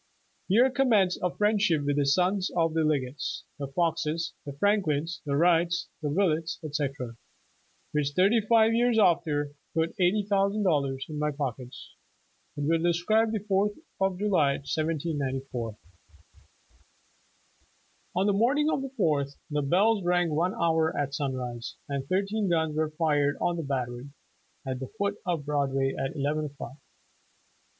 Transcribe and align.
Here 0.47 0.71
commenced 0.71 1.19
a 1.21 1.29
friendship 1.29 1.83
with 1.85 1.95
the 1.95 2.07
sons 2.07 2.49
of 2.57 2.73
the 2.73 2.81
Leggetts, 2.83 3.43
the 3.59 3.67
Foxes, 3.67 4.33
the 4.47 4.53
Franklins, 4.53 5.21
the 5.27 5.37
Wrights, 5.37 5.89
the 6.01 6.09
Willets, 6.09 6.57
etc., 6.63 7.17
which 7.91 8.13
thirty 8.15 8.41
live 8.49 8.73
years 8.73 8.97
after, 8.97 9.51
pat 9.77 9.91
eighty 9.99 10.25
thousand 10.27 10.63
dol 10.63 10.85
lars 10.89 11.05
in 11.07 11.19
my 11.19 11.29
pockets,— 11.29 11.91
but 12.55 12.65
we'll 12.65 12.81
describe 12.81 13.31
the 13.31 13.41
Fourth 13.47 13.73
of 13.99 14.17
July, 14.17 14.53
1794. 14.53 15.77
"On 18.15 18.25
the 18.25 18.33
morning 18.33 18.71
of 18.71 18.81
the 18.81 18.89
Fourth 18.97 19.35
the 19.51 19.61
bells 19.61 20.03
rang 20.03 20.31
one 20.33 20.55
hour 20.55 20.97
at 20.97 21.13
sunrise, 21.13 21.75
and 21.87 22.07
thirteen 22.07 22.49
guns 22.49 22.75
were 22.75 22.89
fired 22.89 23.37
on 23.39 23.55
the 23.55 23.61
Battery, 23.61 24.09
at 24.65 24.79
the 24.79 24.87
foot 24.97 25.17
of 25.27 25.45
Broadway, 25.45 25.93
at 25.95 26.15
eleven 26.15 26.45
o'clock. 26.45 26.77